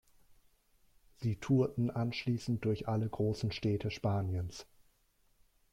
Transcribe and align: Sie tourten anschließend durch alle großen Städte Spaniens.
Sie 1.17 1.35
tourten 1.35 1.91
anschließend 1.91 2.65
durch 2.65 2.87
alle 2.87 3.07
großen 3.07 3.51
Städte 3.51 3.91
Spaniens. 3.91 4.65